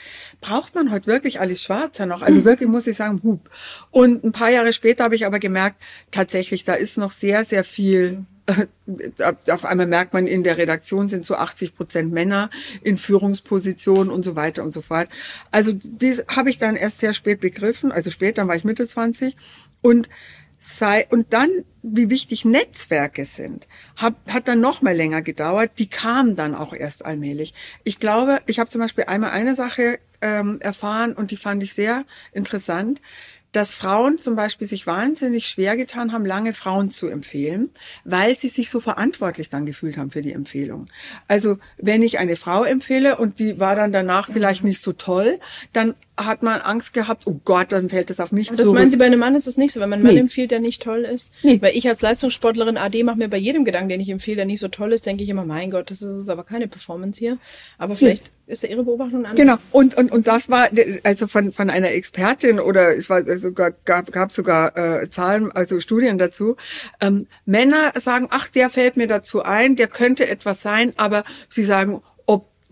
[0.40, 2.22] braucht man heute wirklich Alice Schwarzer noch?
[2.22, 3.50] Also wirklich muss ich sagen, hub.
[3.90, 7.64] Und ein paar Jahre später habe ich aber gemerkt, tatsächlich, da ist noch sehr, sehr
[7.64, 8.24] viel
[9.48, 12.50] auf einmal merkt man, in der Redaktion sind so 80 Prozent Männer
[12.83, 15.09] in Führungspositionen und so weiter und so fort.
[15.50, 18.87] Also das habe ich dann erst sehr spät begriffen, also spät, dann war ich Mitte
[18.87, 19.37] 20
[19.83, 20.09] und
[20.59, 21.48] sei und dann
[21.83, 25.72] wie wichtig Netzwerke sind, hat, hat dann noch mal länger gedauert.
[25.79, 27.55] Die kamen dann auch erst allmählich.
[27.85, 31.72] Ich glaube, ich habe zum Beispiel einmal eine Sache ähm, erfahren und die fand ich
[31.72, 33.00] sehr interessant
[33.52, 37.70] dass Frauen zum Beispiel sich wahnsinnig schwer getan haben, lange Frauen zu empfehlen,
[38.04, 40.86] weil sie sich so verantwortlich dann gefühlt haben für die Empfehlung.
[41.28, 45.38] Also wenn ich eine Frau empfehle und die war dann danach vielleicht nicht so toll,
[45.72, 48.90] dann hat man Angst gehabt, oh Gott, dann fällt das auf mich und Das meinen
[48.90, 50.20] Sie, bei einem Mann ist es nicht so, wenn man einen Mann nee.
[50.20, 51.33] empfiehlt, der nicht toll ist?
[51.42, 51.59] Nee.
[51.62, 54.61] Weil ich als Leistungssportlerin AD mache mir bei jedem Gedanken, den ich empfehle, der nicht
[54.61, 57.38] so toll ist, denke ich immer, mein Gott, das ist aber keine Performance hier.
[57.79, 58.53] Aber vielleicht nee.
[58.53, 59.37] ist ja Ihre Beobachtung anders.
[59.37, 60.68] Genau, und, und, und das war
[61.05, 65.81] also von, von einer Expertin oder es war sogar, gab, gab sogar äh, Zahlen, also
[65.81, 66.57] Studien dazu.
[67.01, 71.64] Ähm, Männer sagen, ach, der fällt mir dazu ein, der könnte etwas sein, aber sie
[71.64, 72.03] sagen,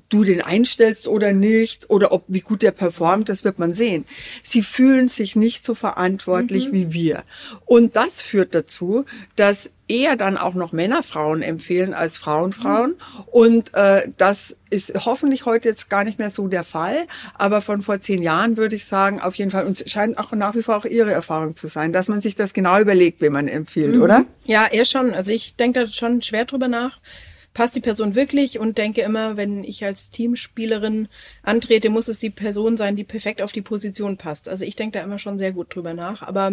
[0.09, 4.05] du den einstellst oder nicht oder ob wie gut der performt, das wird man sehen.
[4.42, 6.73] Sie fühlen sich nicht so verantwortlich mhm.
[6.73, 7.23] wie wir.
[7.66, 9.05] Und das führt dazu,
[9.37, 12.97] dass eher dann auch noch Männer Frauen empfehlen als Frauen Frauen.
[13.27, 17.07] Und äh, das ist hoffentlich heute jetzt gar nicht mehr so der Fall.
[17.35, 20.33] Aber von vor zehn Jahren würde ich sagen, auf jeden Fall, und es scheint auch
[20.33, 23.33] nach wie vor auch Ihre Erfahrung zu sein, dass man sich das genau überlegt, wen
[23.33, 24.03] man empfiehlt, mhm.
[24.03, 24.25] oder?
[24.44, 25.14] Ja, eher schon.
[25.14, 27.01] Also ich denke da schon schwer drüber nach
[27.59, 31.09] passt die Person wirklich und denke immer, wenn ich als Teamspielerin
[31.42, 34.49] antrete, muss es die Person sein, die perfekt auf die Position passt.
[34.49, 36.23] Also ich denke da immer schon sehr gut drüber nach.
[36.23, 36.53] Aber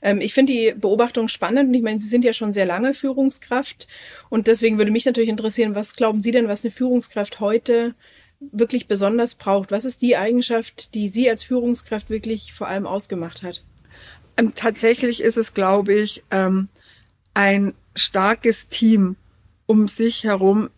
[0.00, 2.94] ähm, ich finde die Beobachtung spannend und ich meine, Sie sind ja schon sehr lange
[2.94, 3.86] Führungskraft
[4.30, 7.94] und deswegen würde mich natürlich interessieren, was glauben Sie denn, was eine Führungskraft heute
[8.40, 9.70] wirklich besonders braucht?
[9.70, 13.62] Was ist die Eigenschaft, die Sie als Führungskraft wirklich vor allem ausgemacht hat?
[14.38, 16.68] Ähm, tatsächlich ist es, glaube ich, ähm,
[17.34, 19.16] ein starkes Team
[19.66, 20.70] um sich herum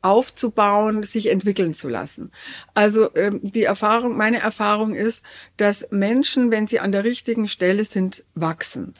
[0.00, 2.30] aufzubauen, sich entwickeln zu lassen.
[2.74, 5.22] Also ähm, die Erfahrung, meine Erfahrung ist,
[5.56, 8.94] dass Menschen, wenn sie an der richtigen Stelle sind, wachsen.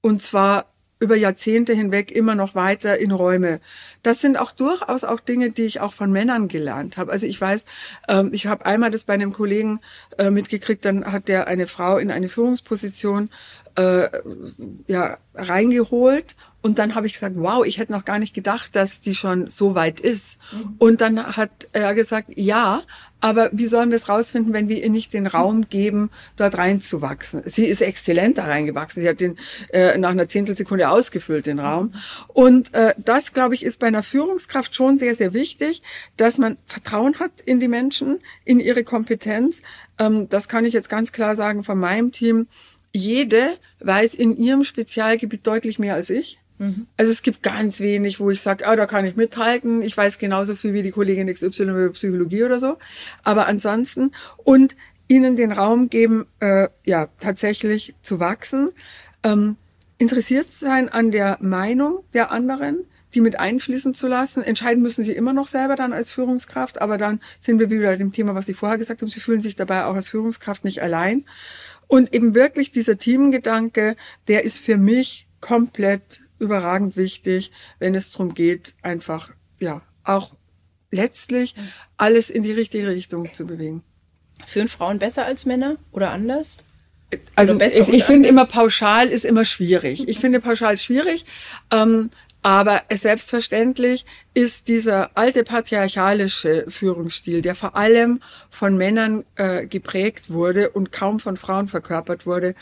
[0.00, 3.60] Und zwar über Jahrzehnte hinweg immer noch weiter in Räume.
[4.02, 7.12] Das sind auch durchaus auch Dinge, die ich auch von Männern gelernt habe.
[7.12, 7.64] Also ich weiß,
[8.08, 9.80] ähm, ich habe einmal das bei einem Kollegen
[10.18, 13.30] äh, mitgekriegt, dann hat der eine Frau in eine Führungsposition
[13.76, 14.08] äh,
[14.88, 19.00] ja reingeholt und dann habe ich gesagt, wow, ich hätte noch gar nicht gedacht, dass
[19.00, 20.38] die schon so weit ist.
[20.52, 20.74] Mhm.
[20.78, 22.82] Und dann hat er gesagt, ja,
[23.20, 27.42] aber wie sollen wir es rausfinden, wenn wir ihr nicht den Raum geben, dort reinzuwachsen?
[27.44, 29.02] Sie ist exzellent da reingewachsen.
[29.02, 29.36] Sie hat den
[29.72, 31.94] äh, nach einer Zehntelsekunde ausgefüllt, den Raum.
[32.28, 35.82] Und äh, das, glaube ich, ist bei einer Führungskraft schon sehr, sehr wichtig,
[36.16, 39.62] dass man Vertrauen hat in die Menschen, in ihre Kompetenz.
[39.98, 42.46] Ähm, das kann ich jetzt ganz klar sagen von meinem Team.
[42.92, 46.40] Jede weiß in ihrem Spezialgebiet deutlich mehr als ich.
[46.58, 46.86] Mhm.
[46.96, 49.82] Also es gibt ganz wenig, wo ich sage, ah, da kann ich mithalten.
[49.82, 52.78] Ich weiß genauso viel wie die Kollegin XY über Psychologie oder so.
[53.22, 54.76] Aber ansonsten und
[55.08, 58.70] ihnen den Raum geben, äh, ja, tatsächlich zu wachsen,
[59.22, 59.56] ähm,
[59.96, 64.42] interessiert sein an der Meinung der anderen, die mit einfließen zu lassen.
[64.42, 67.96] Entscheiden müssen sie immer noch selber dann als Führungskraft, aber dann sind wir wieder bei
[67.96, 69.08] dem Thema, was Sie vorher gesagt haben.
[69.08, 71.24] Sie fühlen sich dabei auch als Führungskraft nicht allein.
[71.86, 73.96] Und eben wirklich dieser Teamgedanke,
[74.28, 80.34] der ist für mich komplett überragend wichtig, wenn es darum geht, einfach, ja, auch
[80.90, 81.54] letztlich
[81.96, 83.82] alles in die richtige Richtung zu bewegen.
[84.46, 86.58] Führen Frauen besser als Männer oder anders?
[87.34, 90.08] Also ich, ich finde immer pauschal ist immer schwierig.
[90.08, 91.24] Ich finde pauschal schwierig.
[91.70, 92.10] Ähm,
[92.42, 100.70] aber selbstverständlich ist dieser alte patriarchalische Führungsstil, der vor allem von Männern äh, geprägt wurde
[100.70, 102.54] und kaum von Frauen verkörpert wurde,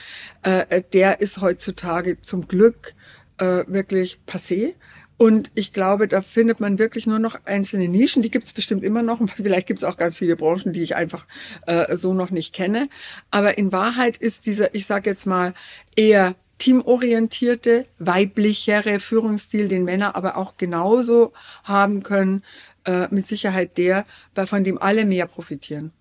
[0.42, 2.94] äh, der ist heutzutage zum Glück
[3.38, 4.75] äh, wirklich passé.
[5.18, 8.22] Und ich glaube, da findet man wirklich nur noch einzelne Nischen.
[8.22, 9.20] Die gibt es bestimmt immer noch.
[9.20, 11.25] Und vielleicht gibt es auch ganz viele Branchen, die ich einfach
[11.66, 12.88] äh, so noch nicht kenne.
[13.31, 15.55] Aber in Wahrheit ist dieser, ich sage jetzt mal,
[15.96, 21.33] eher teamorientierte, weiblichere Führungsstil, den Männer aber auch genauso
[21.64, 22.42] haben können,
[22.85, 25.92] äh, mit Sicherheit der, von dem alle mehr profitieren.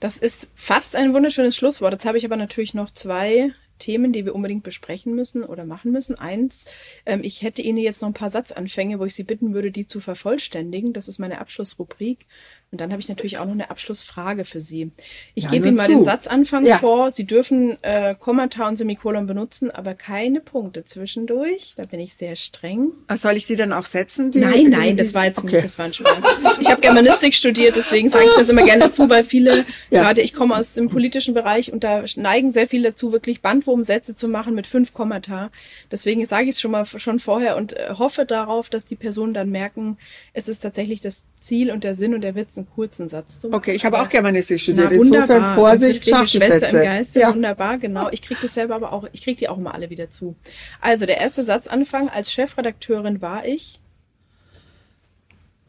[0.00, 1.92] Das ist fast ein wunderschönes Schlusswort.
[1.92, 5.92] Jetzt habe ich aber natürlich noch zwei Themen, die wir unbedingt besprechen müssen oder machen
[5.92, 6.18] müssen.
[6.18, 6.66] Eins,
[7.06, 9.86] ähm, ich hätte Ihnen jetzt noch ein paar Satzanfänge, wo ich Sie bitten würde, die
[9.86, 10.92] zu vervollständigen.
[10.92, 12.26] Das ist meine Abschlussrubrik.
[12.70, 14.90] Und dann habe ich natürlich auch noch eine Abschlussfrage für Sie.
[15.34, 15.92] Ich ja, gebe Ihnen mal zu.
[15.92, 16.76] den Satzanfang ja.
[16.76, 17.10] vor.
[17.10, 21.72] Sie dürfen äh, Kommata und Semikolon benutzen, aber keine Punkte zwischendurch.
[21.76, 22.92] Da bin ich sehr streng.
[23.06, 24.32] Was soll ich die dann auch setzen?
[24.32, 25.56] Die, nein, nein, das war jetzt okay.
[25.56, 26.18] nicht, das war ein Spaß.
[26.60, 30.02] Ich habe Germanistik studiert, deswegen sage ich das immer gerne dazu, weil viele, ja.
[30.02, 34.14] gerade ich komme aus dem politischen Bereich und da neigen sehr viele dazu, wirklich Bandwurmsätze
[34.14, 35.50] zu machen mit fünf Kommata.
[35.90, 39.32] Deswegen sage ich es schon mal schon vorher und äh, hoffe darauf, dass die Personen
[39.32, 39.96] dann merken,
[40.34, 43.48] es ist tatsächlich das Ziel und der Sinn und der Witz einen kurzen Satz zu
[43.48, 43.58] machen.
[43.58, 44.88] Okay, ich habe auch Germanistik studiert.
[44.90, 47.34] Na, Insofern Vorsicht, Schwester im Geiste, ja.
[47.34, 48.08] wunderbar, genau.
[48.10, 50.36] Ich kriege das selber aber auch, ich kriege die auch immer alle wieder zu.
[50.80, 53.80] Also der erste Satzanfang, als Chefredakteurin war ich.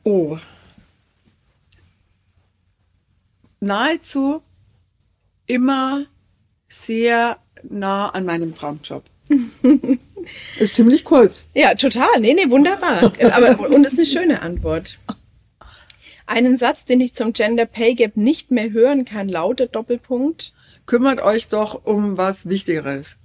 [0.04, 0.38] Oh.
[3.60, 4.42] Nahezu
[5.46, 6.06] immer
[6.68, 9.04] sehr nah an meinem Traumjob.
[10.60, 11.46] ist ziemlich kurz.
[11.54, 12.20] Ja, total.
[12.20, 13.12] Nee, nee, wunderbar.
[13.32, 14.98] Aber, und ist eine schöne Antwort.
[16.30, 20.54] Einen Satz, den ich zum Gender Pay Gap nicht mehr hören kann, lautet Doppelpunkt.
[20.86, 23.18] Kümmert euch doch um was Wichtigeres.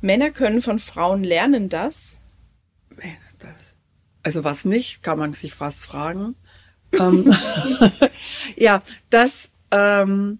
[0.00, 2.18] Männer können von Frauen lernen, dass?
[4.22, 6.36] Also was nicht, kann man sich fast fragen.
[6.98, 7.34] ähm,
[8.56, 10.38] ja, dass ähm,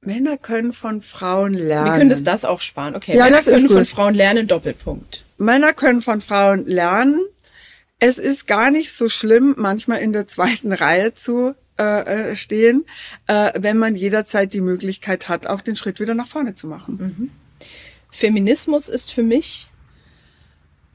[0.00, 1.86] Männer können von Frauen lernen.
[1.86, 2.94] Wir können das, das auch sparen.
[2.94, 5.24] Okay, ja, Männer können von Frauen lernen, Doppelpunkt.
[5.36, 7.20] Männer können von Frauen lernen,
[8.00, 12.84] es ist gar nicht so schlimm, manchmal in der zweiten Reihe zu äh, äh, stehen,
[13.26, 16.96] äh, wenn man jederzeit die Möglichkeit hat, auch den Schritt wieder nach vorne zu machen.
[16.98, 17.30] Mhm.
[18.10, 19.68] Feminismus ist für mich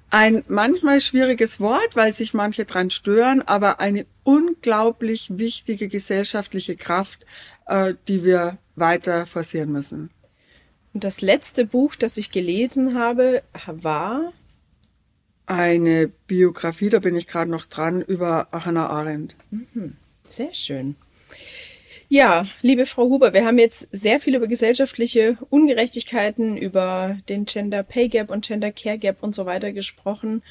[0.10, 7.26] ein manchmal schwieriges Wort, weil sich manche dran stören, aber eine unglaublich wichtige gesellschaftliche Kraft,
[7.66, 10.10] äh, die wir weiter forcieren müssen.
[10.94, 14.34] Und das letzte Buch, das ich gelesen habe, war
[15.46, 19.36] eine Biografie, da bin ich gerade noch dran, über Hannah Arendt.
[19.52, 19.98] Mhm.
[20.28, 20.96] Sehr schön.
[22.10, 27.82] Ja, liebe Frau Huber, wir haben jetzt sehr viel über gesellschaftliche Ungerechtigkeiten, über den Gender
[27.82, 30.44] Pay Gap und Gender Care Gap und so weiter gesprochen.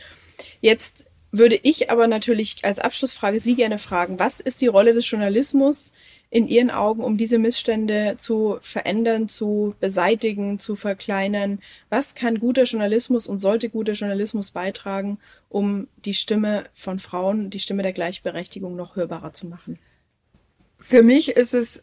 [0.61, 5.09] Jetzt würde ich aber natürlich als Abschlussfrage Sie gerne fragen, was ist die Rolle des
[5.09, 5.93] Journalismus
[6.33, 11.61] in Ihren Augen, um diese Missstände zu verändern, zu beseitigen, zu verkleinern?
[11.91, 15.19] Was kann guter Journalismus und sollte guter Journalismus beitragen,
[15.51, 19.79] um die Stimme von Frauen, die Stimme der Gleichberechtigung noch hörbarer zu machen?
[20.79, 21.83] Für mich ist es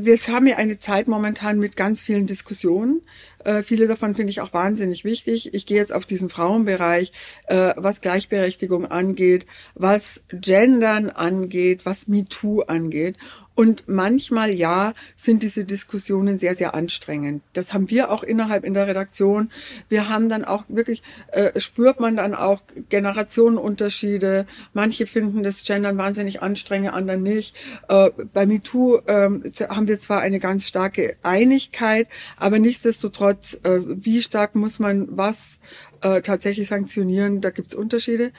[0.00, 3.02] wir haben ja eine Zeit momentan mit ganz vielen Diskussionen.
[3.44, 5.52] Äh, viele davon finde ich auch wahnsinnig wichtig.
[5.54, 7.12] Ich gehe jetzt auf diesen Frauenbereich,
[7.46, 13.16] äh, was Gleichberechtigung angeht, was Gendern angeht, was MeToo angeht.
[13.54, 17.42] Und manchmal, ja, sind diese Diskussionen sehr, sehr anstrengend.
[17.52, 19.50] Das haben wir auch innerhalb in der Redaktion.
[19.88, 24.46] Wir haben dann auch wirklich, äh, spürt man dann auch Generationenunterschiede.
[24.72, 27.54] Manche finden das Gendern wahnsinnig anstrengend, andere nicht.
[27.88, 29.28] Äh, bei MeToo äh,
[29.68, 35.58] haben wir zwar eine ganz starke Einigkeit, aber nichtsdestotrotz, äh, wie stark muss man was
[36.00, 38.32] äh, tatsächlich sanktionieren, da gibt's Unterschiede.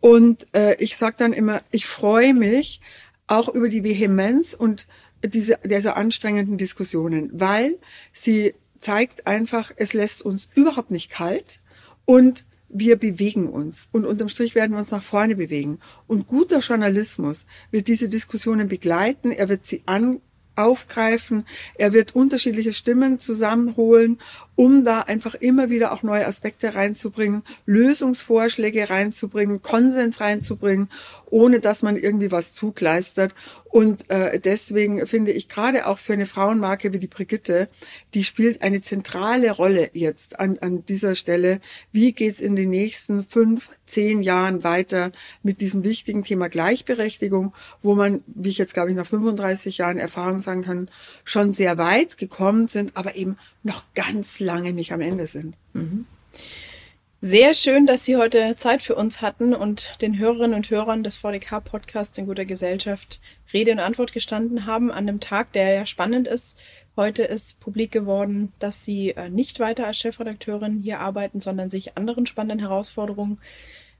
[0.00, 2.80] Und äh, ich sage dann immer, ich freue mich,
[3.30, 4.86] auch über die Vehemenz und
[5.24, 7.78] diese, diese anstrengenden Diskussionen, weil
[8.12, 11.60] sie zeigt einfach, es lässt uns überhaupt nicht kalt
[12.06, 15.78] und wir bewegen uns und unterm Strich werden wir uns nach vorne bewegen.
[16.06, 20.20] Und guter Journalismus wird diese Diskussionen begleiten, er wird sie an,
[20.56, 21.46] aufgreifen.
[21.74, 24.18] Er wird unterschiedliche Stimmen zusammenholen,
[24.60, 30.90] um da einfach immer wieder auch neue Aspekte reinzubringen, Lösungsvorschläge reinzubringen, Konsens reinzubringen,
[31.30, 33.34] ohne dass man irgendwie was zugleistert.
[33.70, 37.70] Und äh, deswegen finde ich gerade auch für eine Frauenmarke wie die Brigitte,
[38.12, 41.60] die spielt eine zentrale Rolle jetzt an, an dieser Stelle.
[41.90, 45.10] Wie geht's in den nächsten fünf, zehn Jahren weiter
[45.42, 49.98] mit diesem wichtigen Thema Gleichberechtigung, wo man, wie ich jetzt glaube ich nach 35 Jahren
[49.98, 50.90] Erfahrung sagen kann,
[51.24, 55.54] schon sehr weit gekommen sind, aber eben noch ganz nicht am Ende sind.
[55.72, 56.06] Mhm.
[57.22, 61.16] Sehr schön, dass Sie heute Zeit für uns hatten und den Hörerinnen und Hörern des
[61.16, 63.20] VDK-Podcasts in guter Gesellschaft
[63.52, 66.56] Rede und Antwort gestanden haben an einem Tag, der ja spannend ist.
[66.96, 71.98] Heute ist publik geworden, dass Sie äh, nicht weiter als Chefredakteurin hier arbeiten, sondern sich
[71.98, 73.38] anderen spannenden Herausforderungen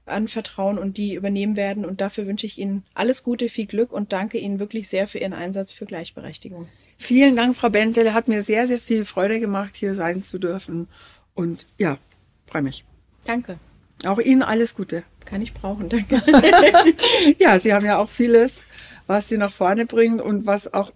[0.05, 1.85] anvertrauen und die übernehmen werden.
[1.85, 5.19] Und dafür wünsche ich Ihnen alles Gute, viel Glück und danke Ihnen wirklich sehr für
[5.19, 6.69] Ihren Einsatz für Gleichberechtigung.
[7.01, 8.13] Vielen Dank, Frau Bentel.
[8.13, 10.87] Hat mir sehr, sehr viel Freude gemacht, hier sein zu dürfen.
[11.33, 11.97] Und ja,
[12.45, 12.85] freue mich.
[13.25, 13.57] Danke.
[14.05, 15.03] Auch Ihnen alles Gute.
[15.25, 16.21] Kann ich brauchen, danke.
[17.39, 18.65] ja, Sie haben ja auch vieles,
[19.07, 20.93] was Sie nach vorne bringen und was auch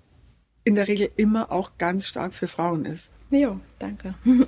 [0.63, 3.09] in der Regel immer auch ganz stark für Frauen ist.
[3.31, 4.13] Jo, danke.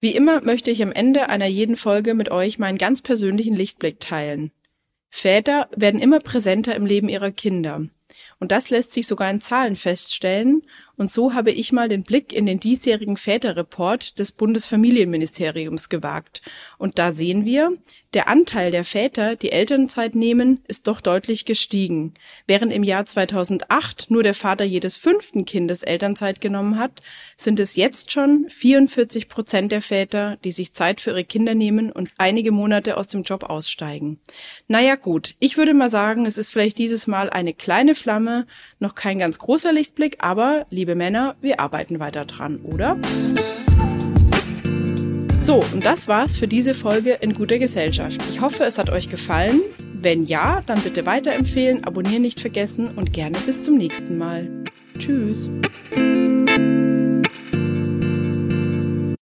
[0.00, 4.00] Wie immer möchte ich am Ende einer jeden Folge mit euch meinen ganz persönlichen Lichtblick
[4.00, 4.52] teilen.
[5.08, 7.88] Väter werden immer präsenter im Leben ihrer Kinder.
[8.40, 10.62] Und das lässt sich sogar in Zahlen feststellen.
[10.96, 16.42] Und so habe ich mal den Blick in den diesjährigen Väterreport des Bundesfamilienministeriums gewagt.
[16.76, 17.72] Und da sehen wir,
[18.14, 22.14] der Anteil der Väter, die Elternzeit nehmen, ist doch deutlich gestiegen.
[22.46, 27.02] Während im Jahr 2008 nur der Vater jedes fünften Kindes Elternzeit genommen hat,
[27.36, 31.92] sind es jetzt schon 44 Prozent der Väter, die sich Zeit für ihre Kinder nehmen
[31.92, 34.18] und einige Monate aus dem Job aussteigen.
[34.66, 38.27] Naja gut, ich würde mal sagen, es ist vielleicht dieses Mal eine kleine Flamme,
[38.78, 42.96] noch kein ganz großer Lichtblick, aber liebe Männer, wir arbeiten weiter dran, oder?
[45.42, 48.20] So, und das war's für diese Folge in guter Gesellschaft.
[48.28, 49.62] Ich hoffe, es hat euch gefallen.
[49.94, 54.48] Wenn ja, dann bitte weiterempfehlen, abonnieren nicht vergessen und gerne bis zum nächsten Mal.
[54.98, 55.48] Tschüss.